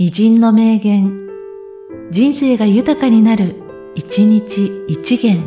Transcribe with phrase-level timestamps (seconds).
[0.00, 1.28] 偉人の名言、
[2.12, 3.56] 人生が豊かになる、
[3.96, 5.42] 一日一元。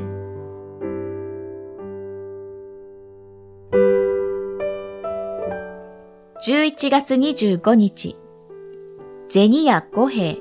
[6.46, 8.18] 11月25日、
[9.30, 10.36] 銭屋五平。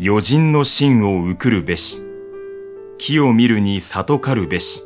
[0.00, 2.00] 余人の心を受くるべし。
[2.98, 4.82] 木を見るに里かるべし。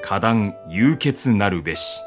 [0.00, 2.00] 花壇勇決なるべし。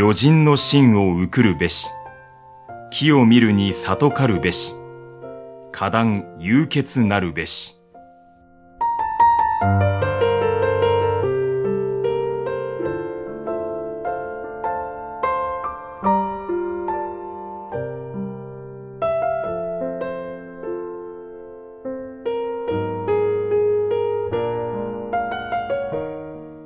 [0.00, 1.88] 余人の心を受くるべし。
[2.92, 4.76] 木を見るに里かるべし。
[5.72, 7.74] 花壇勇決なるべし。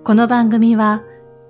[0.04, 1.02] この番組は、